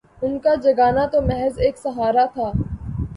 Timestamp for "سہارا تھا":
1.77-2.51